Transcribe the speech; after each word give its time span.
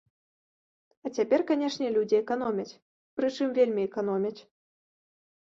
А 1.07 1.11
цяпер, 1.21 1.43
канешне, 1.51 1.87
людзі 1.97 2.15
эканомяць, 2.23 2.77
прычым 3.21 3.47
вельмі 3.61 3.81
эканомяць. 3.93 4.35